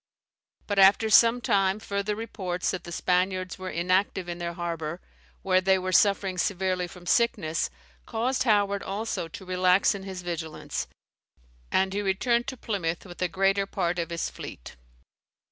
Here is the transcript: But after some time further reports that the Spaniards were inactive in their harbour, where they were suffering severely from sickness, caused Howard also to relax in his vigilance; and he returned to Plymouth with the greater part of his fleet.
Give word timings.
But 0.65 0.79
after 0.79 1.11
some 1.11 1.41
time 1.41 1.77
further 1.79 2.15
reports 2.15 2.71
that 2.71 2.85
the 2.85 2.91
Spaniards 2.91 3.59
were 3.59 3.69
inactive 3.69 4.27
in 4.27 4.39
their 4.39 4.53
harbour, 4.53 4.99
where 5.43 5.61
they 5.61 5.77
were 5.77 5.91
suffering 5.91 6.39
severely 6.39 6.87
from 6.87 7.05
sickness, 7.05 7.69
caused 8.07 8.41
Howard 8.41 8.81
also 8.81 9.27
to 9.27 9.45
relax 9.45 9.93
in 9.93 10.01
his 10.01 10.23
vigilance; 10.23 10.87
and 11.71 11.93
he 11.93 12.01
returned 12.01 12.47
to 12.47 12.57
Plymouth 12.57 13.05
with 13.05 13.19
the 13.19 13.27
greater 13.27 13.67
part 13.67 13.99
of 13.99 14.09
his 14.09 14.27
fleet. 14.27 14.75